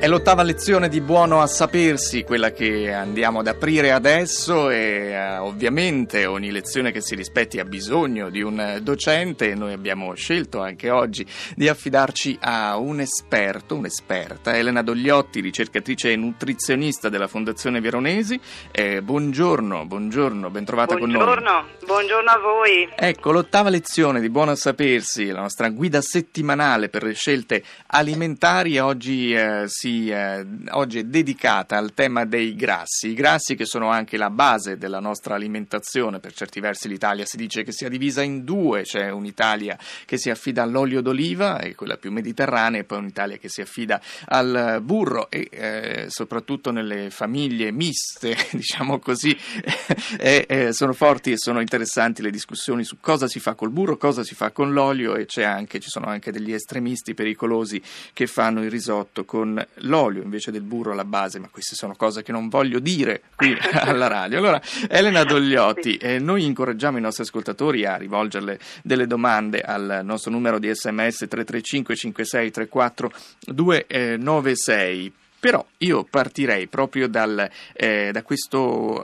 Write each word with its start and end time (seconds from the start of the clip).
È 0.00 0.08
l'ottava 0.08 0.42
lezione 0.42 0.88
di 0.88 1.02
Buono 1.02 1.42
a 1.42 1.46
sapersi, 1.46 2.24
quella 2.24 2.52
che 2.52 2.90
andiamo 2.90 3.40
ad 3.40 3.48
aprire 3.48 3.92
adesso 3.92 4.70
e 4.70 5.10
eh, 5.10 5.36
ovviamente 5.36 6.24
ogni 6.24 6.50
lezione 6.50 6.90
che 6.90 7.02
si 7.02 7.14
rispetti 7.14 7.60
ha 7.60 7.66
bisogno 7.66 8.30
di 8.30 8.40
un 8.40 8.78
docente 8.80 9.50
e 9.50 9.54
noi 9.54 9.74
abbiamo 9.74 10.14
scelto 10.14 10.62
anche 10.62 10.88
oggi 10.88 11.26
di 11.54 11.68
affidarci 11.68 12.38
a 12.40 12.78
un 12.78 13.00
esperto, 13.00 13.74
un'esperta, 13.74 14.56
Elena 14.56 14.80
Dogliotti, 14.80 15.42
ricercatrice 15.42 16.12
e 16.12 16.16
nutrizionista 16.16 17.10
della 17.10 17.28
Fondazione 17.28 17.82
Veronesi. 17.82 18.40
Eh, 18.70 19.02
buongiorno, 19.02 19.84
buongiorno, 19.84 20.48
ben 20.48 20.64
trovata 20.64 20.94
buongiorno, 20.94 21.34
con 21.34 21.42
noi. 21.44 21.64
Buongiorno 21.84 22.30
a 22.30 22.38
voi. 22.38 22.88
Ecco, 22.96 23.32
l'ottava 23.32 23.68
lezione 23.68 24.20
di 24.20 24.30
Buono 24.30 24.52
a 24.52 24.56
sapersi, 24.56 25.26
la 25.26 25.42
nostra 25.42 25.68
guida 25.68 26.00
settimanale 26.00 26.88
per 26.88 27.02
le 27.02 27.12
scelte 27.12 27.62
alimentari, 27.88 28.78
oggi 28.78 29.34
eh, 29.34 29.64
si 29.66 29.88
eh, 30.08 30.46
oggi 30.70 31.00
è 31.00 31.04
dedicata 31.04 31.76
al 31.76 31.92
tema 31.92 32.24
dei 32.24 32.54
grassi, 32.54 33.08
i 33.08 33.14
grassi 33.14 33.56
che 33.56 33.66
sono 33.66 33.90
anche 33.90 34.16
la 34.16 34.30
base 34.30 34.78
della 34.78 35.00
nostra 35.00 35.34
alimentazione, 35.34 36.20
per 36.20 36.32
certi 36.32 36.60
versi 36.60 36.88
l'Italia 36.88 37.26
si 37.26 37.36
dice 37.36 37.62
che 37.62 37.72
sia 37.72 37.88
divisa 37.88 38.22
in 38.22 38.44
due, 38.44 38.82
c'è 38.82 39.10
un'Italia 39.10 39.78
che 40.06 40.16
si 40.16 40.30
affida 40.30 40.62
all'olio 40.62 41.00
d'oliva, 41.00 41.58
e 41.58 41.74
quella 41.74 41.96
più 41.96 42.12
mediterranea, 42.12 42.80
e 42.80 42.84
poi 42.84 42.98
un'Italia 42.98 43.36
che 43.36 43.48
si 43.48 43.60
affida 43.60 44.00
al 44.26 44.80
burro. 44.82 45.30
E 45.30 45.48
eh, 45.50 46.06
soprattutto 46.08 46.70
nelle 46.70 47.10
famiglie 47.10 47.70
miste, 47.72 48.36
diciamo 48.52 48.98
così, 48.98 49.36
eh, 50.18 50.46
eh, 50.48 50.72
sono 50.72 50.92
forti 50.92 51.32
e 51.32 51.38
sono 51.38 51.60
interessanti 51.60 52.22
le 52.22 52.30
discussioni 52.30 52.84
su 52.84 52.98
cosa 53.00 53.26
si 53.26 53.40
fa 53.40 53.54
col 53.54 53.70
burro, 53.70 53.96
cosa 53.96 54.22
si 54.22 54.34
fa 54.34 54.50
con 54.50 54.72
l'olio. 54.72 55.16
E 55.16 55.26
anche, 55.42 55.80
ci 55.80 55.88
sono 55.88 56.06
anche 56.06 56.30
degli 56.30 56.52
estremisti 56.52 57.14
pericolosi 57.14 57.82
che 58.12 58.26
fanno 58.26 58.62
il 58.62 58.70
risotto 58.70 59.24
con 59.24 59.64
l'olio 59.82 60.22
invece 60.22 60.50
del 60.50 60.62
burro 60.62 60.92
alla 60.92 61.04
base, 61.04 61.38
ma 61.38 61.48
queste 61.50 61.74
sono 61.74 61.94
cose 61.94 62.22
che 62.22 62.32
non 62.32 62.48
voglio 62.48 62.78
dire 62.78 63.22
qui 63.34 63.56
alla 63.72 64.06
radio. 64.06 64.38
Allora, 64.38 64.60
Elena 64.88 65.24
Dogliotti, 65.24 65.96
eh, 65.96 66.18
noi 66.18 66.44
incoraggiamo 66.44 66.98
i 66.98 67.00
nostri 67.00 67.22
ascoltatori 67.22 67.84
a 67.84 67.96
rivolgerle 67.96 68.58
delle 68.82 69.06
domande 69.06 69.60
al 69.60 70.00
nostro 70.02 70.30
numero 70.30 70.58
di 70.58 70.68
sms 70.72 71.26
335 71.28 71.96
56 71.96 72.50
34 72.50 73.12
296 73.46 75.12
però 75.40 75.66
io 75.78 76.04
partirei 76.04 76.66
proprio 76.66 77.08
dal, 77.08 77.48
eh, 77.72 78.10
da, 78.12 78.22
questo, 78.22 79.02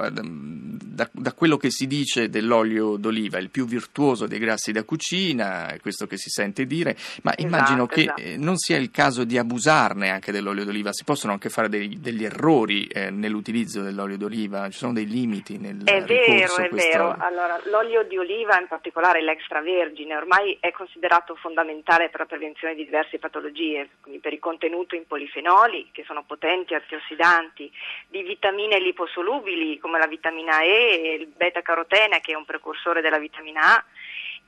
da, 0.96 1.08
da, 1.12 1.34
quello 1.34 1.58
che 1.58 1.70
si 1.70 1.86
dice 1.86 2.30
dell'olio 2.30 2.96
d'oliva, 2.96 3.38
il 3.38 3.50
più 3.50 3.66
virtuoso 3.66 4.26
dei 4.26 4.38
grassi 4.38 4.72
da 4.72 4.82
cucina, 4.82 5.68
è 5.68 5.78
questo 5.78 6.06
che 6.06 6.16
si 6.16 6.30
sente 6.30 6.64
dire, 6.64 6.96
ma 7.22 7.36
esatto, 7.36 7.42
immagino 7.42 7.86
che 7.86 8.00
esatto. 8.00 8.22
eh, 8.22 8.36
non 8.38 8.56
sia 8.56 8.78
il 8.78 8.90
caso 8.90 9.24
di 9.24 9.36
abusarne 9.36 10.08
anche 10.08 10.32
dell'olio 10.32 10.64
d'oliva, 10.64 10.92
si 10.92 11.04
possono 11.04 11.34
anche 11.34 11.50
fare 11.50 11.68
dei, 11.68 12.00
degli 12.00 12.24
errori 12.24 12.86
eh, 12.86 13.10
nell'utilizzo 13.10 13.82
dell'olio 13.82 14.16
d'oliva, 14.16 14.70
ci 14.70 14.78
sono 14.78 14.94
dei 14.94 15.06
limiti 15.06 15.58
nel 15.58 15.84
È 15.84 16.02
vero, 16.02 16.56
è 16.56 16.68
vero. 16.70 17.14
Allora, 17.18 17.60
l'olio 17.66 18.02
di 18.04 18.16
oliva, 18.16 18.58
in 18.58 18.66
particolare 18.66 19.22
l'extravergine, 19.22 20.16
ormai 20.16 20.56
è 20.58 20.72
considerato 20.72 21.34
fondamentale 21.34 22.08
per 22.08 22.20
la 22.20 22.26
prevenzione 22.26 22.74
di 22.74 22.84
diverse 22.84 23.18
patologie, 23.18 23.90
quindi 24.00 24.20
per 24.20 24.32
il 24.32 24.40
contenuto 24.40 24.94
in 24.94 25.06
polifenoli, 25.06 25.90
che 25.92 26.04
sono 26.06 26.24
potenti 26.26 26.72
antiossidanti, 26.72 27.70
di 28.08 28.22
vitamine 28.22 28.80
liposolubili 28.80 29.78
come 29.78 29.98
la 29.98 30.06
vitamina 30.06 30.62
E 30.62 30.84
e 30.85 30.85
il 30.86 31.26
beta-carotene 31.26 32.20
che 32.20 32.32
è 32.32 32.36
un 32.36 32.44
precursore 32.44 33.00
della 33.00 33.18
vitamina 33.18 33.76
A 33.76 33.84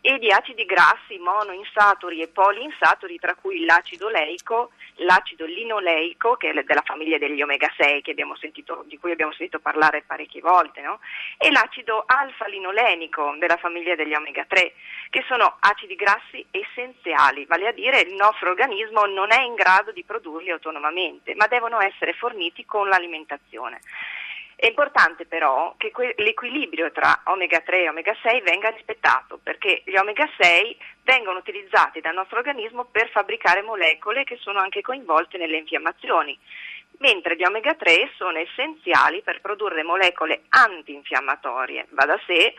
e 0.00 0.19
di 0.19 0.31
acidi 0.31 0.65
grassi 0.65 1.19
monoinsaturi 1.19 2.22
e 2.22 2.28
poliinsaturi, 2.28 3.19
tra 3.19 3.34
cui 3.34 3.65
l'acido 3.65 4.09
leico, 4.09 4.71
l'acido 4.97 5.44
linoleico, 5.44 6.37
che 6.37 6.50
è 6.50 6.62
della 6.62 6.82
famiglia 6.84 7.19
degli 7.19 7.43
omega 7.43 7.69
6 7.77 8.03
sentito, 8.38 8.84
di 8.87 8.97
cui 8.98 9.10
abbiamo 9.10 9.32
sentito 9.32 9.59
parlare 9.59 10.04
parecchie 10.06 10.41
volte, 10.41 10.81
no? 10.82 11.00
e 11.37 11.50
l'acido 11.50 12.04
alfa-linolenico 12.06 13.34
della 13.38 13.56
famiglia 13.56 13.97
degli 13.97 14.15
omega 14.15 14.44
3, 14.47 14.72
che 15.10 15.25
sono 15.27 15.56
acidi 15.60 15.97
grassi 15.97 16.47
essenziali, 16.50 17.44
vale 17.47 17.66
a 17.66 17.72
dire 17.72 18.00
il 18.00 18.15
nostro 18.15 18.50
organismo 18.50 19.04
non 19.06 19.32
è 19.32 19.43
in 19.43 19.54
grado 19.54 19.91
di 19.91 20.04
produrli 20.04 20.50
autonomamente, 20.50 21.34
ma 21.34 21.48
devono 21.48 21.81
essere 21.81 22.12
forniti 22.12 22.65
con 22.65 22.88
l'alimentazione. 22.88 23.81
È 24.61 24.67
importante 24.67 25.25
però 25.25 25.75
che 25.77 25.93
que- 25.93 26.15
l'equilibrio 26.17 26.91
tra 26.91 27.21
omega 27.27 27.61
3 27.61 27.85
e 27.85 27.89
omega 27.89 28.13
6 28.21 28.41
venga 28.41 28.71
rispettato 28.71 29.39
perché 29.41 29.83
gli 29.85 29.95
omega 29.97 30.29
6 30.37 30.77
vengono 31.05 31.39
utilizzati 31.39 32.01
dal 32.01 32.15
nostro 32.15 32.39
organismo 32.39 32.85
per 32.87 33.09
fabbricare 33.11 33.63
molecole 33.63 34.25
che 34.25 34.37
sono 34.41 34.59
anche 34.59 34.81
coinvolte 34.81 35.39
nelle 35.39 35.59
infiammazioni, 35.59 36.37
mentre 36.99 37.37
gli 37.37 37.45
omega 37.45 37.77
3 37.77 38.11
sono 38.17 38.37
essenziali 38.37 39.23
per 39.23 39.41
produrre 39.41 39.85
molecole 39.85 40.43
antinfiammatorie. 40.49 41.87
Va 41.91 42.07
da 42.07 42.19
sé 42.27 42.53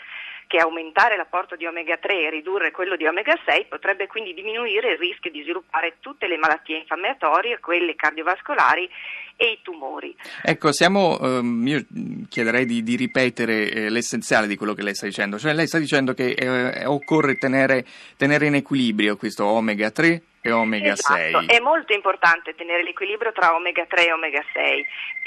che 0.50 0.58
aumentare 0.58 1.16
l'apporto 1.16 1.56
di 1.56 1.68
omega 1.68 1.98
3 1.98 2.26
e 2.26 2.30
ridurre 2.32 2.72
quello 2.72 2.96
di 2.96 3.06
omega 3.06 3.38
6 3.46 3.68
potrebbe 3.70 4.08
quindi 4.08 4.34
diminuire 4.34 4.94
il 4.94 4.98
rischio 4.98 5.30
di 5.30 5.44
sviluppare 5.44 5.98
tutte 6.00 6.28
le 6.28 6.38
malattie 6.38 6.80
infiammatorie, 6.80 7.60
quelle 7.60 7.96
cardiovascolari 7.96 8.90
e 9.36 9.52
i 9.52 9.60
tumori. 9.62 10.16
Ecco, 10.42 10.72
siamo, 10.72 11.20
um, 11.22 11.68
io 11.68 11.86
chiederei 12.28 12.66
di, 12.66 12.82
di 12.82 12.96
ripetere 12.96 13.70
eh, 13.70 13.90
l'essenziale 13.90 14.48
di 14.48 14.56
quello 14.56 14.74
che 14.74 14.82
lei 14.82 14.96
sta 14.96 15.06
dicendo, 15.06 15.38
cioè 15.38 15.54
lei 15.54 15.68
sta 15.68 15.78
dicendo 15.78 16.16
che 16.16 16.32
eh, 16.32 16.86
occorre 16.88 17.38
tenere, 17.38 17.86
tenere 18.18 18.48
in 18.48 18.56
equilibrio 18.56 19.18
questo 19.18 19.46
omega 19.46 19.92
3 19.92 20.24
e 20.41 20.51
omega 20.51 20.94
esatto. 20.94 21.41
6. 21.41 21.45
È 21.47 21.59
molto 21.59 21.94
importante 21.94 22.55
tenere 22.55 22.83
l'equilibrio 22.83 23.31
tra 23.31 23.55
omega 23.55 23.85
3 23.85 24.07
e 24.07 24.13
omega 24.13 24.44
6. 24.53 24.85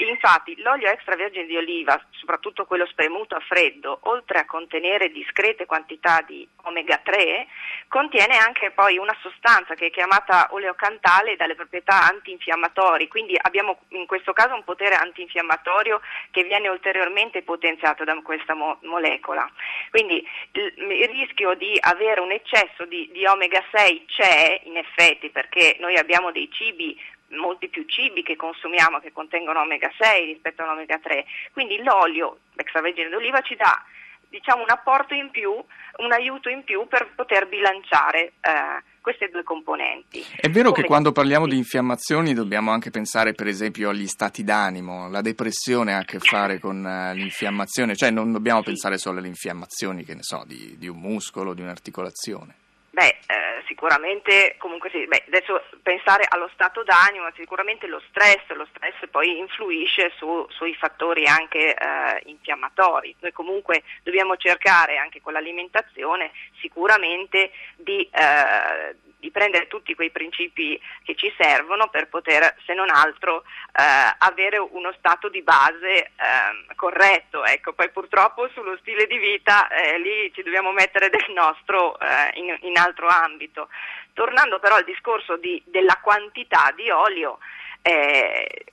Infatti 0.09 0.59
l'olio 0.61 0.89
extravergine 0.89 1.45
di 1.45 1.55
oliva, 1.55 2.01
soprattutto 2.11 2.65
quello 2.65 2.85
spremuto 2.87 3.35
a 3.35 3.39
freddo, 3.39 3.99
oltre 4.03 4.39
a 4.39 4.45
contenere 4.45 5.11
discrete 5.11 5.65
quantità 5.65 6.21
di 6.25 6.47
omega 6.63 6.99
3, 7.03 7.47
contiene 7.87 8.37
anche 8.37 8.71
poi 8.71 8.97
una 8.97 9.15
sostanza 9.21 9.75
che 9.75 9.87
è 9.87 9.91
chiamata 9.91 10.47
oleocantale 10.51 11.35
dalle 11.35 11.55
proprietà 11.55 12.07
antinfiammatorie, 12.09 13.07
quindi 13.07 13.37
abbiamo 13.39 13.79
in 13.89 14.07
questo 14.07 14.33
caso 14.33 14.55
un 14.55 14.63
potere 14.63 14.95
antinfiammatorio 14.95 16.01
che 16.31 16.43
viene 16.43 16.69
ulteriormente 16.69 17.43
potenziato 17.43 18.03
da 18.03 18.19
questa 18.23 18.55
mo- 18.55 18.79
molecola. 18.81 19.47
Quindi 19.91 20.25
il, 20.53 20.73
il, 20.77 21.09
rischio 21.09 21.53
di 21.53 21.77
avere 21.79 22.19
un 22.19 22.31
eccesso 22.31 22.85
di, 22.85 23.09
di 23.11 23.25
omega 23.25 23.63
6 23.71 24.05
c'è 24.07 24.61
in 24.63 24.77
effetti 24.77 25.02
effetti 25.03 25.29
perché 25.29 25.77
noi 25.79 25.97
abbiamo 25.97 26.31
dei 26.31 26.49
cibi 26.51 26.97
molti 27.29 27.67
più 27.67 27.85
cibi 27.85 28.23
che 28.23 28.35
consumiamo 28.35 28.99
che 28.99 29.11
contengono 29.11 29.61
omega 29.61 29.91
6 29.97 30.25
rispetto 30.25 30.63
all'omega 30.63 30.99
3. 30.99 31.25
Quindi 31.51 31.81
l'olio 31.81 32.37
extravergine 32.55 33.09
d'oliva 33.09 33.41
ci 33.41 33.55
dà 33.55 33.83
diciamo, 34.29 34.63
un 34.63 34.69
apporto 34.69 35.13
in 35.13 35.29
più, 35.29 35.51
un 35.51 36.11
aiuto 36.11 36.49
in 36.49 36.63
più 36.63 36.87
per 36.87 37.11
poter 37.15 37.47
bilanciare 37.47 38.33
eh, 38.41 38.83
queste 39.01 39.29
due 39.29 39.43
componenti. 39.43 40.25
È 40.35 40.49
vero 40.49 40.71
Come 40.71 40.81
che 40.81 40.87
quando 40.87 41.11
parliamo 41.11 41.47
di 41.47 41.57
infiammazioni 41.57 42.33
dobbiamo 42.33 42.71
anche 42.71 42.89
pensare 42.89 43.33
per 43.33 43.47
esempio 43.47 43.89
agli 43.89 44.07
stati 44.07 44.43
d'animo, 44.43 45.09
la 45.09 45.21
depressione 45.21 45.93
ha 45.93 45.99
a 45.99 46.05
che 46.05 46.19
fare 46.19 46.59
con 46.59 46.77
uh, 46.77 47.15
l'infiammazione, 47.15 47.95
cioè 47.95 48.09
non 48.09 48.31
dobbiamo 48.31 48.63
pensare 48.63 48.97
solo 48.97 49.19
alle 49.19 49.27
infiammazioni, 49.27 50.03
che 50.03 50.15
ne 50.15 50.23
so, 50.23 50.43
di, 50.47 50.77
di 50.77 50.87
un 50.87 50.99
muscolo, 50.99 51.53
di 51.53 51.61
un'articolazione. 51.61 52.55
Beh, 52.93 53.07
eh, 53.25 53.63
sicuramente, 53.65 54.53
comunque 54.59 54.91
sì, 54.91 55.07
beh, 55.07 55.23
adesso 55.25 55.63
pensare 55.81 56.25
allo 56.29 56.47
stato 56.53 56.83
d'animo, 56.83 57.27
sicuramente 57.35 57.87
lo 57.87 57.99
stress, 58.09 58.47
lo 58.49 58.67
stress 58.69 59.09
poi 59.09 59.39
influisce 59.39 60.11
su, 60.15 60.45
sui 60.49 60.75
fattori 60.75 61.25
anche 61.25 61.73
eh, 61.73 62.21
infiammatori. 62.25 63.15
Noi 63.19 63.31
comunque 63.31 63.81
dobbiamo 64.03 64.37
cercare 64.37 64.97
anche 64.97 65.21
con 65.21 65.33
l'alimentazione 65.33 66.33
sicuramente 66.59 67.49
di, 67.77 68.07
eh, 68.13 68.95
di 69.23 69.31
prendere 69.31 69.67
tutti 69.67 69.95
quei 69.95 70.11
principi 70.11 70.77
che 71.05 71.15
ci 71.15 71.33
servono 71.39 71.87
per 71.87 72.09
poter, 72.09 72.57
se 72.65 72.73
non 72.73 72.89
altro, 72.89 73.43
eh, 73.71 74.15
avere 74.17 74.57
uno 74.57 74.93
stato 74.97 75.29
di 75.29 75.41
base 75.41 75.95
eh, 75.95 76.75
corretto. 76.75 77.45
Ecco, 77.45 77.71
poi 77.71 77.89
purtroppo 77.89 78.49
sullo 78.49 78.75
stile 78.81 79.07
di 79.07 79.17
vita 79.17 79.69
eh, 79.69 79.97
lì 79.97 80.29
ci 80.33 80.43
dobbiamo 80.43 80.73
mettere 80.73 81.09
del 81.09 81.31
nostro 81.33 81.97
eh, 82.01 82.31
in, 82.33 82.53
in, 82.63 82.77
altro 82.77 83.07
ambito. 83.07 83.69
Tornando 84.11 84.59
però 84.59 84.75
al 84.75 84.83
discorso 84.83 85.37
di, 85.37 85.61
della 85.67 85.97
quantità 86.01 86.73
di 86.75 86.89
olio, 86.89 87.39
eh, 87.83 88.63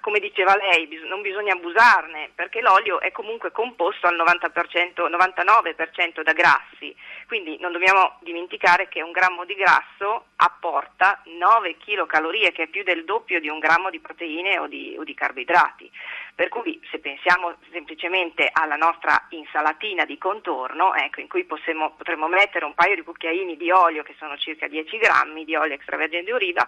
come 0.00 0.20
diceva 0.20 0.54
lei, 0.56 0.88
non 1.08 1.22
bisogna 1.22 1.54
abusarne 1.54 2.30
perché 2.34 2.60
l'olio 2.60 3.00
è 3.00 3.10
comunque 3.10 3.50
composto 3.50 4.06
al 4.06 4.14
90%, 4.14 5.08
99% 5.08 6.22
da 6.22 6.32
grassi, 6.34 6.94
quindi 7.26 7.56
non 7.60 7.72
dobbiamo 7.72 8.18
dimenticare 8.20 8.88
che 8.88 9.00
un 9.00 9.10
grammo 9.10 9.46
di 9.46 9.54
grasso 9.54 10.26
apporta 10.36 11.22
9 11.24 11.76
kcal, 11.78 12.52
che 12.52 12.64
è 12.64 12.66
più 12.66 12.82
del 12.82 13.06
doppio 13.06 13.40
di 13.40 13.48
un 13.48 13.58
grammo 13.58 13.88
di 13.88 14.00
proteine 14.00 14.58
o 14.58 14.66
di, 14.66 14.96
o 14.98 15.04
di 15.04 15.14
carboidrati. 15.14 15.90
Per 16.34 16.48
cui 16.48 16.78
se 16.90 16.98
pensiamo 16.98 17.56
semplicemente 17.72 18.50
alla 18.52 18.76
nostra 18.76 19.26
insalatina 19.30 20.04
di 20.04 20.18
contorno, 20.18 20.94
ecco, 20.94 21.20
in 21.20 21.28
cui 21.28 21.44
possiamo, 21.44 21.92
potremmo 21.92 22.28
mettere 22.28 22.66
un 22.66 22.74
paio 22.74 22.94
di 22.94 23.02
cucchiaini 23.02 23.56
di 23.56 23.70
olio, 23.70 24.02
che 24.02 24.14
sono 24.18 24.36
circa 24.36 24.68
10 24.68 24.98
grammi 24.98 25.44
di 25.44 25.54
olio 25.54 25.74
extravergine 25.74 26.22
di 26.22 26.32
oliva, 26.32 26.66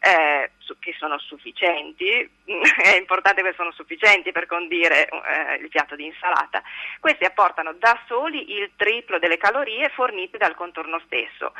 eh, 0.00 0.50
che 0.78 0.94
sono 0.98 1.18
sufficienti, 1.18 2.28
è 2.82 2.96
importante 2.96 3.42
che 3.42 3.54
sono 3.56 3.72
sufficienti 3.72 4.32
per 4.32 4.46
condire 4.46 5.08
eh, 5.08 5.54
il 5.60 5.68
piatto 5.68 5.96
di 5.96 6.06
insalata, 6.06 6.62
questi 7.00 7.24
apportano 7.24 7.72
da 7.74 7.98
soli 8.06 8.54
il 8.54 8.70
triplo 8.76 9.18
delle 9.18 9.36
calorie 9.36 9.88
fornite 9.90 10.38
dal 10.38 10.54
contorno 10.54 11.00
stesso. 11.06 11.52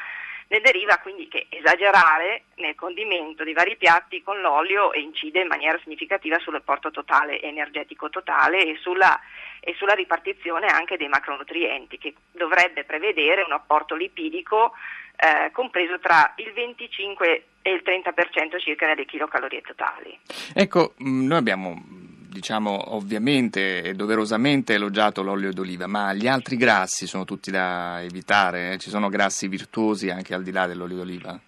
Ne 0.49 0.61
deriva 0.61 0.99
quindi 0.99 1.27
che 1.27 1.47
esagerare 1.49 2.45
nel 2.57 2.77
condimento 2.77 3.43
di 3.43 3.53
vari 3.53 3.77
piatti 3.77 4.23
con 4.23 4.41
l'olio 4.41 4.93
incide 4.95 5.41
in 5.41 5.49
maniera 5.49 5.77
significativa 5.83 6.39
sull'apporto 6.39 6.93
totale 6.93 7.41
energetico 7.41 8.11
totale 8.11 8.65
e 8.65 8.77
sulla, 8.81 9.19
e 9.59 9.75
sulla 9.77 9.95
ripartizione 9.95 10.69
anche 10.69 10.97
dei 10.97 11.09
macronutrienti, 11.09 11.99
che 11.99 12.15
dovrebbe 12.31 12.85
prevedere 12.85 13.43
un 13.43 13.51
apporto 13.51 13.97
lipidico 13.97 14.75
eh, 15.17 15.51
compreso 15.53 15.99
tra 15.99 16.35
il 16.37 16.53
25 16.53 17.45
e 17.63 17.73
il 17.73 17.83
30% 17.85 18.61
circa 18.61 18.87
delle 18.87 19.05
kilocalorie 19.05 19.61
totali. 19.61 20.19
Ecco, 20.55 20.95
mm, 21.03 21.27
noi 21.27 21.39
abbiamo 21.39 22.05
diciamo 22.37 22.95
ovviamente 22.95 23.83
e 23.83 23.95
doverosamente 23.95 24.75
elogiato 24.75 25.23
l'olio 25.23 25.53
d'oliva, 25.53 25.87
ma 25.87 26.13
gli 26.13 26.29
altri 26.29 26.57
grassi 26.57 27.07
sono 27.07 27.25
tutti 27.25 27.51
da 27.51 28.03
evitare? 28.03 28.75
Eh? 28.75 28.79
Ci 28.79 28.91
sono 28.91 29.09
grassi 29.09 29.49
virtuosi 29.49 30.11
anche 30.11 30.35
al 30.35 30.43
di 30.43 30.53
là 30.53 30.67
dell'olio 30.67 30.97
d'oliva? 30.97 31.41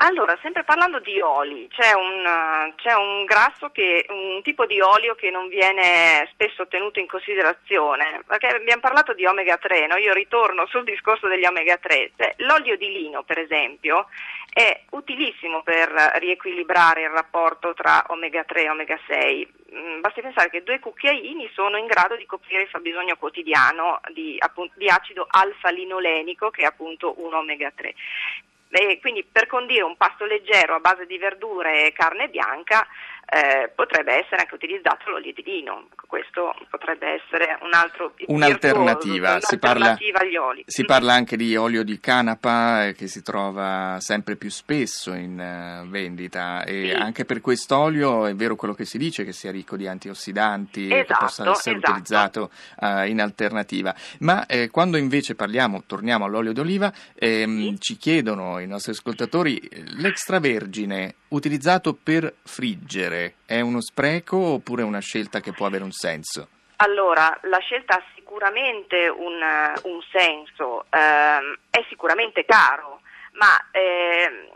Allora, 0.00 0.38
sempre 0.42 0.62
parlando 0.62 1.00
di 1.00 1.20
oli, 1.20 1.66
c'è 1.70 1.92
un, 1.92 2.72
c'è 2.76 2.94
un 2.94 3.24
grasso 3.24 3.70
che, 3.70 4.06
un 4.10 4.40
tipo 4.42 4.64
di 4.64 4.80
olio 4.80 5.16
che 5.16 5.28
non 5.28 5.48
viene 5.48 6.28
spesso 6.30 6.68
tenuto 6.68 7.00
in 7.00 7.08
considerazione, 7.08 8.22
perché 8.24 8.46
abbiamo 8.46 8.80
parlato 8.80 9.12
di 9.12 9.26
omega 9.26 9.56
3, 9.56 9.88
no? 9.88 9.96
io 9.96 10.12
ritorno 10.12 10.66
sul 10.66 10.84
discorso 10.84 11.26
degli 11.26 11.44
omega 11.44 11.78
3, 11.78 12.12
cioè, 12.16 12.32
l'olio 12.38 12.76
di 12.76 12.92
lino 12.92 13.24
per 13.24 13.40
esempio 13.40 14.06
è 14.52 14.84
utilissimo 14.90 15.62
per 15.64 15.90
riequilibrare 16.20 17.02
il 17.02 17.10
rapporto 17.10 17.74
tra 17.74 18.04
omega 18.08 18.44
3 18.44 18.62
e 18.62 18.70
omega 18.70 18.98
6, 19.04 19.52
mm, 19.74 20.00
basti 20.00 20.20
pensare 20.20 20.48
che 20.48 20.62
due 20.62 20.78
cucchiaini 20.78 21.50
sono 21.52 21.76
in 21.76 21.86
grado 21.86 22.14
di 22.14 22.24
coprire 22.24 22.62
il 22.62 22.68
fabbisogno 22.68 23.16
quotidiano 23.16 23.98
di, 24.12 24.36
appunto, 24.38 24.74
di 24.76 24.88
acido 24.88 25.26
alfa-linolenico 25.28 26.50
che 26.50 26.62
è 26.62 26.66
appunto 26.66 27.20
un 27.20 27.34
omega 27.34 27.72
3. 27.74 27.94
E 28.70 28.98
quindi 29.00 29.24
per 29.24 29.46
condire 29.46 29.82
un 29.82 29.96
pasto 29.96 30.24
leggero 30.24 30.74
a 30.74 30.80
base 30.80 31.06
di 31.06 31.16
verdure 31.16 31.86
e 31.86 31.92
carne 31.92 32.28
bianca 32.28 32.86
eh, 33.30 33.70
potrebbe 33.74 34.12
essere 34.12 34.36
anche 34.40 34.54
utilizzato 34.54 35.10
l'olio 35.10 35.32
di 35.34 35.42
lino. 35.44 35.88
Questo 36.06 36.54
potrebbe 36.70 37.20
essere 37.20 37.58
un 37.60 37.74
altro 37.74 38.14
un'alternativa. 38.26 39.32
Virtuoso, 39.32 39.46
si, 39.46 39.58
parla, 39.58 39.98
agli 40.14 40.36
oli. 40.36 40.64
si 40.66 40.84
parla 40.86 41.12
anche 41.12 41.36
di 41.36 41.54
olio 41.54 41.82
di 41.82 42.00
canapa 42.00 42.86
eh, 42.86 42.94
che 42.94 43.06
si 43.06 43.22
trova 43.22 43.98
sempre 44.00 44.36
più 44.36 44.48
spesso 44.48 45.12
in 45.12 45.38
uh, 45.38 45.86
vendita 45.88 46.64
e 46.64 46.92
sì. 46.94 46.96
anche 46.96 47.26
per 47.26 47.42
quest'olio 47.42 48.24
è 48.24 48.34
vero 48.34 48.56
quello 48.56 48.72
che 48.72 48.86
si 48.86 48.96
dice 48.96 49.24
che 49.24 49.32
sia 49.32 49.50
ricco 49.50 49.76
di 49.76 49.86
antiossidanti 49.86 50.86
esatto, 50.86 51.00
e 51.00 51.04
che 51.04 51.14
possa 51.18 51.50
essere 51.50 51.76
esatto. 51.76 51.90
utilizzato 51.90 52.50
uh, 52.80 53.06
in 53.06 53.20
alternativa. 53.20 53.94
Ma 54.20 54.46
eh, 54.46 54.70
quando 54.70 54.96
invece 54.96 55.34
parliamo, 55.34 55.82
torniamo 55.84 56.24
all'olio 56.24 56.54
d'oliva, 56.54 56.90
ehm, 57.14 57.72
sì. 57.72 57.80
ci 57.80 57.96
chiedono 57.98 58.58
i 58.58 58.66
nostri 58.66 58.92
ascoltatori 58.92 59.60
l'extravergine 59.98 61.14
utilizzato 61.28 61.92
per 61.94 62.36
friggere 62.42 63.17
è 63.46 63.60
uno 63.60 63.80
spreco 63.80 64.36
oppure 64.36 64.82
una 64.82 65.00
scelta 65.00 65.40
che 65.40 65.52
può 65.52 65.66
avere 65.66 65.84
un 65.84 65.92
senso? 65.92 66.48
Allora, 66.76 67.36
la 67.42 67.58
scelta 67.58 67.96
ha 67.96 68.02
sicuramente 68.14 69.08
un, 69.08 69.40
un 69.82 70.00
senso, 70.12 70.84
ehm, 70.90 71.58
è 71.70 71.84
sicuramente 71.88 72.44
caro, 72.44 73.00
ma 73.32 73.58
eh, 73.72 74.48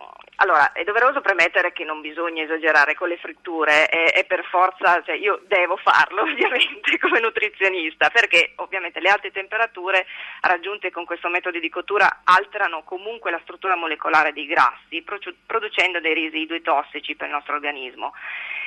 allora, 0.42 0.72
è 0.72 0.82
doveroso 0.82 1.20
premettere 1.20 1.72
che 1.72 1.84
non 1.84 2.00
bisogna 2.00 2.42
esagerare 2.42 2.94
con 2.94 3.08
le 3.08 3.16
fritture, 3.16 3.86
è, 3.86 4.12
è 4.12 4.24
per 4.24 4.44
forza, 4.50 5.00
cioè 5.04 5.14
io 5.14 5.40
devo 5.46 5.76
farlo 5.76 6.22
ovviamente 6.26 6.98
come 6.98 7.20
nutrizionista, 7.20 8.10
perché 8.10 8.52
ovviamente 8.56 8.98
le 8.98 9.08
alte 9.08 9.30
temperature 9.30 10.04
raggiunte 10.40 10.90
con 10.90 11.04
questo 11.04 11.28
metodo 11.28 11.60
di 11.60 11.68
cottura 11.68 12.22
alterano 12.24 12.82
comunque 12.82 13.30
la 13.30 13.38
struttura 13.44 13.76
molecolare 13.76 14.32
dei 14.32 14.46
grassi, 14.46 15.04
producendo 15.46 16.00
dei 16.00 16.14
residui 16.14 16.60
tossici 16.60 17.14
per 17.14 17.28
il 17.28 17.34
nostro 17.34 17.54
organismo. 17.54 18.12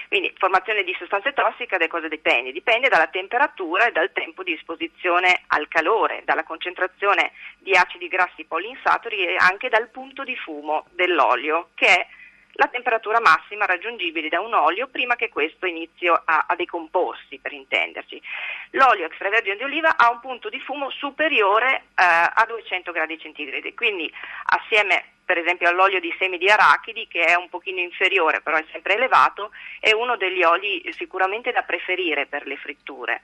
Quindi 0.07 0.33
formazione 0.37 0.83
di 0.83 0.95
sostanze 0.97 1.33
tossiche 1.33 1.77
da 1.77 1.87
cosa 1.87 2.07
dipende? 2.07 2.51
Dipende 2.51 2.89
dalla 2.89 3.07
temperatura 3.07 3.87
e 3.87 3.91
dal 3.91 4.11
tempo 4.11 4.43
di 4.43 4.53
esposizione 4.53 5.43
al 5.47 5.67
calore, 5.67 6.21
dalla 6.25 6.43
concentrazione 6.43 7.31
di 7.59 7.75
acidi 7.75 8.07
grassi 8.07 8.45
poliinsaturi 8.45 9.25
e 9.25 9.35
anche 9.37 9.69
dal 9.69 9.89
punto 9.89 10.23
di 10.23 10.35
fumo 10.35 10.85
dell'olio, 10.91 11.69
che 11.73 11.87
è 11.87 12.07
la 12.57 12.67
temperatura 12.67 13.19
massima 13.19 13.65
raggiungibile 13.65 14.29
da 14.29 14.39
un 14.39 14.53
olio 14.53 14.87
prima 14.87 15.15
che 15.15 15.29
questo 15.29 15.65
inizi 15.65 16.07
a, 16.07 16.45
a, 16.47 16.55
decomporsi, 16.55 17.37
per 17.39 17.51
intenderci. 17.51 18.21
L'olio 18.71 19.05
extravergine 19.05 19.57
di 19.57 19.63
oliva 19.63 19.97
ha 19.97 20.09
un 20.09 20.19
punto 20.19 20.49
di 20.49 20.59
fumo 20.61 20.89
superiore 20.89 21.75
eh, 21.75 21.81
a 21.95 22.45
200 22.47 22.91
gradi 22.91 23.19
centigradi, 23.19 23.73
quindi 23.73 24.11
assieme 24.45 25.14
per 25.25 25.37
esempio 25.37 25.67
all'olio 25.67 25.99
di 25.99 26.13
semi 26.19 26.37
di 26.37 26.49
arachidi 26.49 27.07
che 27.07 27.23
è 27.23 27.35
un 27.35 27.49
pochino 27.49 27.79
inferiore, 27.79 28.41
però 28.41 28.57
è 28.57 28.65
sempre 28.71 28.95
elevato, 28.95 29.51
è 29.79 29.91
uno 29.91 30.15
degli 30.15 30.43
oli 30.43 30.87
sicuramente 30.95 31.51
da 31.51 31.63
preferire 31.63 32.27
per 32.27 32.45
le 32.45 32.57
fritture. 32.57 33.23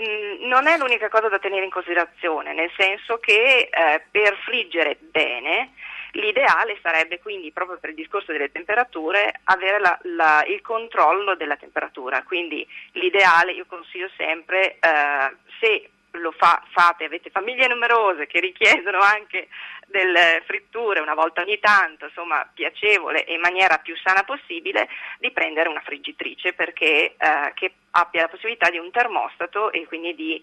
Mm, 0.00 0.48
non 0.48 0.66
è 0.66 0.76
l'unica 0.76 1.08
cosa 1.08 1.28
da 1.28 1.38
tenere 1.38 1.64
in 1.64 1.70
considerazione, 1.70 2.52
nel 2.52 2.70
senso 2.76 3.18
che 3.18 3.68
eh, 3.70 4.02
per 4.10 4.36
friggere 4.44 4.96
bene 4.98 5.72
l'ideale 6.14 6.78
sarebbe 6.82 7.20
quindi, 7.20 7.52
proprio 7.52 7.78
per 7.78 7.90
il 7.90 7.96
discorso 7.96 8.32
delle 8.32 8.50
temperature, 8.50 9.40
avere 9.44 9.78
la, 9.78 9.98
la, 10.02 10.44
il 10.46 10.60
controllo 10.62 11.34
della 11.34 11.56
temperatura. 11.56 12.22
Quindi 12.22 12.66
l'ideale, 12.92 13.52
io 13.52 13.66
consiglio 13.66 14.08
sempre, 14.16 14.78
eh, 14.80 15.36
se 15.60 15.90
lo 16.14 16.32
fa, 16.32 16.62
fate, 16.70 17.04
avete 17.04 17.30
famiglie 17.30 17.66
numerose 17.66 18.26
che 18.26 18.40
richiedono 18.40 19.00
anche 19.00 19.48
delle 19.86 20.42
fritture 20.46 21.00
una 21.00 21.14
volta 21.14 21.42
ogni 21.42 21.58
tanto, 21.58 22.06
insomma 22.06 22.48
piacevole 22.52 23.24
e 23.24 23.34
in 23.34 23.40
maniera 23.40 23.78
più 23.78 23.96
sana 23.96 24.22
possibile, 24.24 24.88
di 25.18 25.30
prendere 25.30 25.68
una 25.68 25.82
friggitrice 25.82 26.52
perché 26.52 27.14
eh, 27.16 27.52
che 27.54 27.72
abbia 27.92 28.22
la 28.22 28.28
possibilità 28.28 28.70
di 28.70 28.78
un 28.78 28.90
termostato 28.90 29.72
e 29.72 29.86
quindi 29.86 30.14
di 30.14 30.42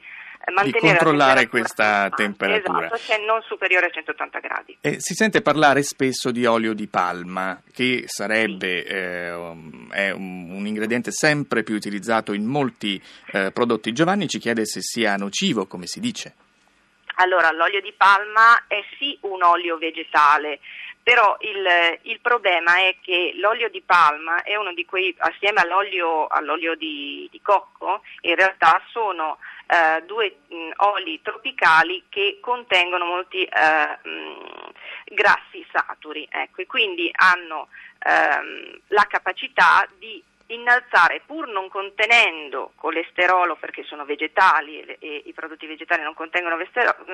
di 0.64 0.72
controllare 0.72 1.48
questa 1.48 2.10
temperatura. 2.10 2.86
Esatto, 2.86 2.98
cioè 2.98 3.26
non 3.26 3.42
superiore 3.44 3.88
a 3.88 3.90
180 3.90 4.40
gradi. 4.40 4.78
Eh, 4.82 4.96
si 5.00 5.14
sente 5.14 5.42
parlare 5.42 5.84
spesso 5.84 6.32
di 6.32 6.46
olio 6.46 6.74
di 6.74 6.88
palma, 6.88 7.62
che 7.74 8.04
sarebbe 8.08 8.84
sì. 8.86 8.94
eh, 8.94 9.32
un, 9.32 10.50
un, 10.52 10.66
ingrediente 10.66 11.12
sempre 11.12 11.64
più 11.64 11.76
utilizzato 11.76 12.34
in 12.34 12.46
molti 12.46 13.02
eh, 13.34 13.52
prodotti. 13.52 13.92
Giovanni 13.94 14.28
ci 14.28 14.40
chiede 14.40 14.66
se 14.66 14.82
sia 14.82 15.16
nocivo, 15.16 15.66
come 15.68 15.86
si 15.86 16.00
dice. 16.00 16.36
Allora, 17.16 17.52
l'olio 17.52 17.82
di 17.82 17.94
palma 17.96 18.66
è 18.68 18.84
sì 18.98 19.18
un 19.22 19.44
olio 19.44 19.78
vegetale, 19.78 20.60
però 21.04 21.36
il, 21.40 22.00
il, 22.04 22.20
problema 22.20 22.78
è 22.78 22.96
che 23.02 23.34
l'olio 23.36 23.70
di 23.70 23.82
palma 23.82 24.44
è 24.44 24.56
uno 24.56 24.74
di 24.74 24.86
quei, 24.86 25.14
assieme 25.18 25.62
all'olio, 25.62 26.28
all'olio 26.28 26.76
di, 26.76 27.28
di, 27.32 27.42
cocco, 27.42 28.02
in 28.22 28.36
realtà 28.36 28.82
sono 28.92 29.38
eh, 29.72 30.04
due 30.06 30.36
mh, 30.48 30.72
oli 30.78 31.22
tropicali 31.22 32.04
che 32.10 32.40
contengono 32.42 33.06
molti 33.06 33.44
eh, 33.46 34.00
mh, 34.04 35.14
grassi 35.14 35.66
saturi, 35.72 36.28
ecco, 36.30 36.62
e 36.62 36.66
quindi 36.66 37.10
hanno 37.14 37.70
ehm, 38.00 38.80
la 38.88 39.06
capacità 39.08 39.88
di 39.98 40.22
innalzare 40.48 41.22
pur 41.26 41.48
non 41.48 41.70
contenendo 41.70 42.74
colesterolo 42.76 43.56
perché 43.56 43.84
sono 43.84 44.04
vegetali 44.04 44.82
e, 44.82 44.98
e, 45.00 45.22
i 45.26 45.32
prodotti 45.32 45.66
vegetali 45.66 46.04
non 46.04 46.14
contengono 46.14 46.58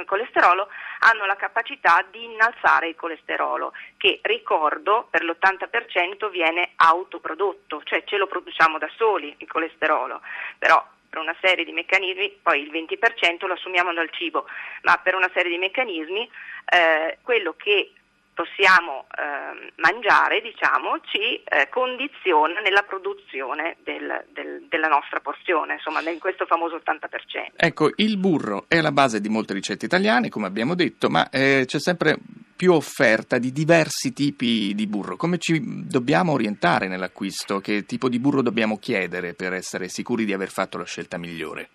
colesterolo 0.08 0.68
hanno 1.02 1.26
la 1.28 1.36
capacità 1.36 2.04
di 2.10 2.24
innalzare 2.24 2.88
il 2.88 2.96
colesterolo 2.96 3.74
che 3.98 4.22
ricordo 4.24 5.08
per 5.12 5.24
l'80% 5.24 6.32
viene 6.32 6.72
autoprodotto 6.78 7.84
cioè 7.84 8.04
ce 8.06 8.18
lo 8.18 8.26
produciamo 8.26 8.80
da 8.80 8.90
soli 8.96 9.36
il 9.38 9.48
colesterolo 9.48 10.22
però 10.58 10.84
per 11.18 11.20
una 11.20 11.36
serie 11.42 11.66
di 11.66 11.72
meccanismi, 11.72 12.40
poi 12.42 12.62
il 12.62 12.72
20% 12.72 13.48
lo 13.48 13.54
assumiamo 13.54 13.94
dal 13.94 14.10
cibo, 14.12 14.46
ma 14.84 14.98
per 14.98 15.16
una 15.16 15.30
serie 15.34 15.52
di 15.52 15.58
meccanismi 15.58 16.30
eh, 16.70 17.18
quello 17.24 17.56
che 17.58 17.92
possiamo 18.34 19.08
eh, 19.18 19.72
mangiare, 19.78 20.42
diciamo, 20.42 21.00
ci 21.10 21.42
eh, 21.44 21.70
condiziona 21.70 22.60
nella 22.60 22.84
produzione 22.84 23.78
del, 23.84 24.26
del, 24.32 24.66
della 24.70 24.88
nostra 24.88 25.20
porzione, 25.22 25.74
insomma, 25.74 26.08
in 26.08 26.20
questo 26.20 26.46
famoso 26.46 26.76
80%. 26.76 27.56
Ecco, 27.56 27.90
il 27.96 28.18
burro 28.18 28.66
è 28.68 28.80
la 28.80 28.92
base 28.92 29.20
di 29.20 29.30
molte 29.30 29.54
ricette 29.54 29.86
italiane, 29.86 30.30
come 30.30 30.46
abbiamo 30.46 30.76
detto, 30.76 31.10
ma 31.10 31.28
eh, 31.32 31.64
c'è 31.66 31.80
sempre 31.80 32.18
più 32.58 32.74
offerta 32.74 33.38
di 33.38 33.54
diversi 33.54 34.12
tipi 34.12 34.74
di 34.76 34.88
burro. 34.88 35.16
Come 35.16 35.38
ci 35.38 35.62
dobbiamo 35.88 36.34
orientare 36.34 36.88
nell'acquisto? 36.88 37.60
Che 37.60 37.86
tipo 37.86 38.10
di 38.10 38.20
burro 38.20 38.42
dobbiamo 38.42 38.80
chiedere 38.80 39.34
per 39.34 39.54
essere 39.54 39.88
sicuri 39.88 40.26
di 40.26 40.34
aver 40.34 40.50
fatto 40.50 40.78
la 40.78 40.84
scelta 40.84 41.18
migliore? 41.18 41.70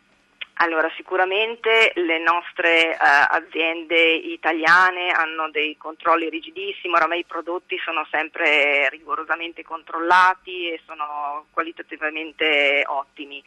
Allora, 0.55 0.91
sicuramente 0.97 1.93
le 1.95 2.19
nostre 2.23 2.91
uh, 2.91 2.97
aziende 3.01 4.13
italiane 4.13 5.11
hanno 5.11 5.51
dei 5.51 5.77
controlli 5.77 6.29
rigidissimi, 6.29 6.95
oramai 6.95 7.21
i 7.21 7.25
prodotti 7.25 7.79
sono 7.79 8.07
sempre 8.11 8.89
rigorosamente 8.91 9.63
controllati 9.63 10.69
e 10.69 10.81
sono 10.85 11.47
qualitativamente 11.51 12.85
ottimi. 12.87 13.43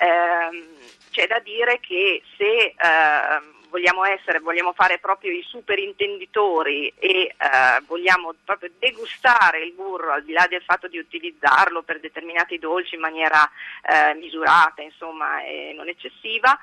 Uh, 0.00 0.86
c'è 1.10 1.26
da 1.26 1.40
dire 1.40 1.80
che 1.80 2.22
se 2.36 2.74
uh, 2.74 3.57
vogliamo 3.68 4.04
essere, 4.04 4.40
vogliamo 4.40 4.72
fare 4.72 4.98
proprio 4.98 5.32
i 5.32 5.42
superintenditori 5.42 6.92
e 6.98 7.08
eh, 7.08 7.34
vogliamo 7.86 8.34
proprio 8.44 8.70
degustare 8.78 9.62
il 9.62 9.72
burro 9.72 10.12
al 10.12 10.24
di 10.24 10.32
là 10.32 10.46
del 10.48 10.62
fatto 10.62 10.88
di 10.88 10.98
utilizzarlo 10.98 11.82
per 11.82 12.00
determinati 12.00 12.58
dolci 12.58 12.94
in 12.94 13.00
maniera 13.00 13.48
eh, 13.82 14.14
misurata, 14.14 14.82
insomma, 14.82 15.42
e 15.42 15.72
non 15.76 15.88
eccessiva, 15.88 16.58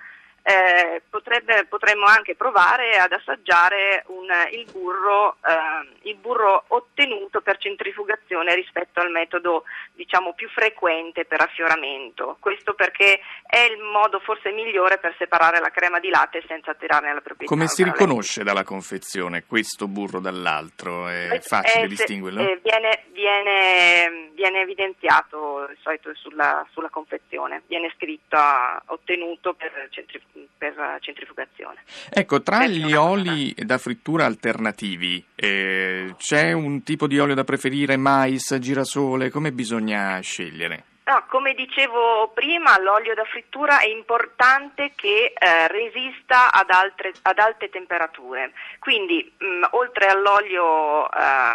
eh, 0.48 1.02
potrebbe, 1.10 1.66
potremmo 1.68 2.06
anche 2.06 2.36
provare 2.36 3.00
ad 3.00 3.12
assaggiare 3.12 4.04
un, 4.10 4.28
il, 4.52 4.70
burro, 4.72 5.38
eh, 5.44 6.08
il, 6.08 6.16
burro, 6.18 6.66
ottenuto 6.68 7.42
per 7.42 7.58
centrifugazione 7.58 8.54
rispetto 8.54 9.00
al 9.00 9.10
metodo 9.10 9.64
diciamo, 9.94 10.34
più 10.34 10.48
frequente 10.50 11.26
per 11.26 11.42
affioramento. 11.42 12.38
Questo 12.40 12.76
perché 12.76 13.22
è 13.44 13.58
il 13.62 13.80
modo 13.80 14.20
forse 14.20 14.52
migliore 14.52 15.00
per 15.00 15.16
separare 15.18 15.60
la 15.60 15.72
crema 15.72 16.00
di 16.00 16.10
latte 16.10 16.44
senza 16.48 16.76
tirarne 16.76 17.12
la 17.12 17.22
proprietà. 17.22 17.52
Come 17.52 17.66
si 17.68 17.84
riconosce 17.84 18.44
dalla 18.44 18.64
confezione 18.64 19.46
questo 19.48 19.88
burro 19.88 20.20
dall'altro? 20.20 21.08
È 21.08 21.32
eh, 21.32 21.42
facile 21.42 21.86
eh, 21.86 21.88
distinguerlo? 21.88 22.42
Eh, 22.42 22.60
viene, 22.62 23.06
viene, 23.14 24.30
viene, 24.36 24.62
evidenziato 24.62 25.55
di 25.68 25.78
solito 25.82 26.14
sulla, 26.16 26.66
sulla 26.72 26.90
confezione, 26.90 27.64
viene 27.68 27.92
scritto 27.96 28.38
ottenuto 28.88 29.54
per 29.54 29.72
centrifugazione 29.90 30.44
per 30.58 30.98
centrifugazione. 31.02 31.84
Ecco, 32.10 32.42
tra 32.42 32.66
gli 32.66 32.94
oli 32.94 33.54
da 33.58 33.78
frittura 33.78 34.26
alternativi 34.26 35.24
eh, 35.36 36.16
c'è 36.18 36.52
un 36.54 36.84
tipo 36.84 37.08
di 37.08 37.20
olio 37.20 37.36
da 37.36 37.44
preferire, 37.44 37.98
mais, 37.98 38.58
girasole, 38.58 39.30
come 39.30 39.52
bisogna 39.52 40.20
scegliere? 40.22 40.95
No, 41.08 41.24
come 41.28 41.54
dicevo 41.54 42.32
prima, 42.34 42.80
l'olio 42.80 43.14
da 43.14 43.26
frittura 43.26 43.78
è 43.78 43.86
importante 43.86 44.94
che 44.96 45.34
eh, 45.38 45.68
resista 45.68 46.52
ad, 46.52 46.72
altre, 46.72 47.14
ad, 47.22 47.38
alte 47.38 47.70
temperature. 47.70 48.54
Quindi, 48.80 49.32
mh, 49.38 49.46
mm, 49.46 49.64
oltre 49.72 50.08
all'olio, 50.08 51.06
eh, 51.12 51.54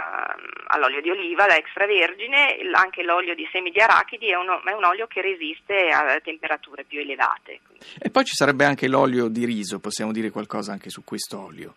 all'olio, 0.69 1.01
di 1.01 1.11
oliva, 1.11 1.47
da 1.47 1.57
extravergine, 1.57 2.61
anche 2.75 3.03
l'olio 3.03 3.35
di 3.35 3.49
semi 3.51 3.73
di 3.73 3.81
arachidi 3.81 4.31
è, 4.31 4.37
uno, 4.37 4.63
è, 4.63 4.71
un 4.71 4.85
olio 4.85 5.09
che 5.09 5.21
resiste 5.21 5.89
a 5.89 6.21
temperature 6.23 6.85
più 6.85 7.01
elevate. 7.01 7.59
E 8.01 8.09
poi 8.09 8.25
ci 8.25 8.35
sarebbe 8.35 8.65
anche 8.65 8.87
l'olio 8.87 9.27
di 9.27 9.45
riso, 9.45 9.81
possiamo 9.81 10.13
dire 10.13 10.31
qualcosa 10.31 10.71
anche 10.71 10.91
su 10.91 11.03
questo 11.03 11.43
olio? 11.43 11.75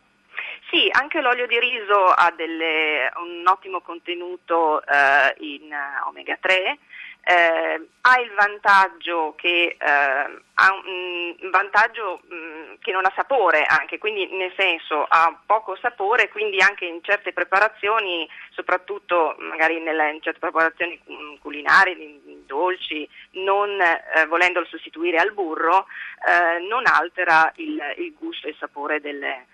Sì, 0.69 0.89
anche 0.91 1.21
l'olio 1.21 1.47
di 1.47 1.57
riso 1.57 2.05
ha 2.05 2.31
delle, 2.35 3.11
un 3.15 3.43
ottimo 3.47 3.81
contenuto 3.81 4.83
eh, 4.85 5.33
in 5.39 5.73
omega 6.05 6.37
3 6.39 6.77
eh, 7.25 7.87
ha 8.01 8.19
il 8.19 8.31
vantaggio 8.35 9.33
che, 9.37 9.77
eh, 9.79 10.41
ha 10.55 10.73
un 10.73 11.49
vantaggio 11.49 12.21
mh, 12.27 12.35
mm, 12.35 12.73
che 12.81 12.91
non 12.91 13.05
ha 13.05 13.13
sapore 13.15 13.63
anche, 13.63 13.97
quindi 13.97 14.27
nel 14.35 14.51
senso 14.57 15.05
ha 15.07 15.33
poco 15.45 15.77
sapore, 15.77 16.27
quindi 16.27 16.59
anche 16.59 16.85
in 16.85 17.01
certe 17.01 17.31
preparazioni, 17.31 18.27
soprattutto 18.51 19.37
magari 19.39 19.79
nelle, 19.79 20.11
in 20.11 20.21
certe 20.21 20.39
preparazioni 20.39 20.99
culinarie, 21.39 22.19
dolci, 22.45 23.07
non 23.31 23.79
eh, 23.79 24.25
volendolo 24.27 24.65
sostituire 24.65 25.17
al 25.17 25.31
burro, 25.31 25.85
eh, 26.27 26.59
non 26.67 26.83
altera 26.85 27.49
il, 27.55 27.81
il, 27.97 28.13
gusto 28.19 28.47
e 28.47 28.49
il 28.49 28.57
sapore 28.59 28.99
delle, 28.99 29.45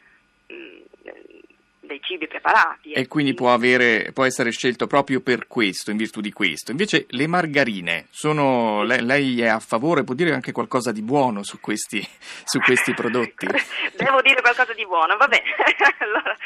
mh, 0.48 0.54
mm, 0.54 1.40
dei 1.90 2.00
cibi 2.02 2.28
preparati. 2.28 2.92
E, 2.92 3.08
quindi 3.08 3.34
può, 3.34 3.52
avere, 3.52 4.12
può, 4.14 4.24
essere 4.24 4.52
scelto 4.52 4.86
proprio 4.86 5.22
per 5.22 5.48
questo, 5.48 5.90
in 5.90 5.98
virtù 5.98 6.22
di 6.22 6.32
questo. 6.32 6.70
Invece 6.70 7.08
le 7.10 7.28
margarine, 7.28 8.06
sono, 8.12 8.84
lei, 8.84 9.04
lei, 9.04 9.42
è 9.42 9.48
a 9.48 9.60
favore, 9.60 10.04
può 10.04 10.14
dire 10.14 10.32
anche 10.32 10.52
qualcosa 10.52 10.92
di 10.92 11.02
buono 11.02 11.44
su 11.44 11.60
questi, 11.60 12.08
su 12.46 12.60
questi 12.60 12.94
prodotti? 12.94 13.48
Devo 13.98 14.22
dire 14.22 14.42
qualcosa 14.42 14.74
di 14.74 14.86
buono, 14.86 15.18
va 15.18 15.28
bene. 15.28 15.44
allora, 16.00 16.38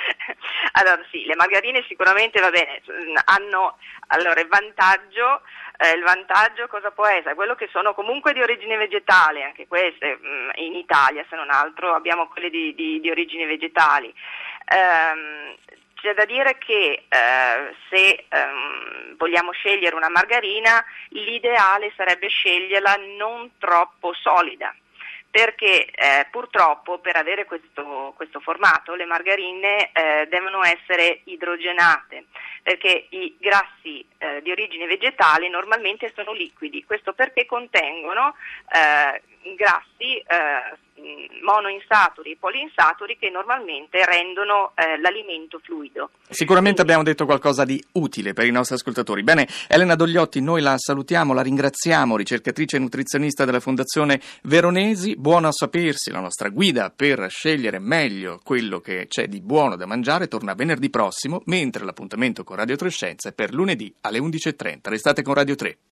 allora, 0.73 1.01
sì, 1.12 1.25
le 1.25 1.35
margarine 1.35 1.83
sicuramente 1.88 2.39
va 2.39 2.50
bene, 2.50 2.81
hanno 3.25 3.77
allora, 4.07 4.39
il 4.39 4.47
vantaggio 4.47 5.41
eh, 5.77 5.92
il 5.96 6.03
vantaggio 6.03 6.68
cosa 6.68 6.92
può 6.92 7.06
essere? 7.06 7.36
Quello 7.36 7.56
che 7.56 7.68
sono 7.72 7.94
comunque 7.94 8.34
di 8.34 8.42
origine 8.42 8.77
vegetale, 8.77 9.44
anche 9.44 9.68
queste 9.68 10.18
mh, 10.22 10.27
mm, 10.27 10.50
in 10.56 10.75
Italia 10.75 11.25
se 11.30 11.36
non 11.36 11.50
altro 11.50 11.94
abbiamo 11.94 12.27
quelle 12.27 12.50
di, 12.50 12.74
di, 12.75 13.00
di 13.00 13.10
origine 13.10 13.46
vegetali. 13.46 14.13
Um, 14.74 15.56
c'è 16.03 16.13
da 16.13 16.25
dire 16.25 16.58
che 16.58 17.06
eh, 17.08 17.75
se 17.89 18.25
ehm, 18.27 19.15
vogliamo 19.15 19.51
scegliere 19.51 19.96
una 19.96 20.10
margarina, 20.10 20.84
l'ideale 21.10 21.94
sarebbe 21.96 22.27
sceglierla 22.27 22.98
non 23.18 23.51
troppo 23.58 24.13
solida, 24.13 24.75
perché 25.33 25.85
eh, 25.85 26.27
purtroppo 26.29 26.99
per 26.99 27.15
avere 27.15 27.45
questo, 27.45 28.13
questo, 28.15 28.39
formato 28.39 28.93
le 28.93 29.05
margarine 29.05 29.89
eh, 29.91 30.27
devono 30.29 30.63
essere 30.63 31.21
idrogenate, 31.23 32.25
perché 32.61 33.07
i 33.09 33.35
grassi 33.39 34.05
eh, 34.19 34.43
di 34.43 34.51
origine 34.51 34.85
vegetale 34.85 35.49
normalmente 35.49 36.13
sono 36.13 36.33
liquidi, 36.33 36.83
questo 36.83 37.13
perché 37.13 37.47
contengono 37.47 38.35
eh, 38.75 39.23
grassi 39.55 40.17
eh, 40.17 40.77
monoinsaturi 41.43 42.31
e 42.31 42.38
poliinsaturi 42.39 43.17
che 43.17 43.29
normalmente 43.29 44.03
rendono 44.05 44.71
eh, 44.75 45.00
l'alimento 45.00 45.59
fluido. 45.62 46.09
Sicuramente 46.29 46.81
Quindi... 46.81 46.81
abbiamo 46.81 47.03
detto 47.03 47.25
qualcosa 47.25 47.65
di 47.65 47.83
utile 47.93 48.33
per 48.33 48.45
i 48.45 48.51
nostri 48.51 48.75
ascoltatori. 48.75 49.23
Bene, 49.23 49.47
Elena 49.67 49.95
Dogliotti, 49.95 50.41
noi 50.41 50.62
la 50.62 50.77
salutiamo, 50.77 51.33
la 51.33 51.41
ringraziamo, 51.41 52.17
ricercatrice 52.17 52.77
e 52.77 52.79
nutrizionista 52.79 53.45
della 53.45 53.59
Fondazione 53.59 54.21
Veronesi. 54.43 55.15
Buono 55.15 55.50
a 55.50 55.51
sapersi, 55.51 56.12
la 56.12 56.19
nostra 56.19 56.50
guida 56.50 56.91
per 56.95 57.29
scegliere 57.29 57.79
meglio 57.79 58.39
quello 58.43 58.79
che 58.79 59.07
c'è 59.07 59.27
di 59.27 59.41
buono 59.41 59.75
da 59.75 59.85
mangiare 59.85 60.27
torna 60.27 60.53
venerdì 60.53 60.89
prossimo, 60.89 61.41
mentre 61.45 61.83
l'appuntamento 61.83 62.43
con 62.43 62.55
Radio 62.55 62.75
3 62.75 62.89
Scienze 62.89 63.29
è 63.29 63.33
per 63.33 63.53
lunedì 63.53 63.93
alle 64.01 64.19
11.30. 64.19 64.79
Restate 64.83 65.21
con 65.21 65.33
Radio 65.33 65.55
3. 65.55 65.77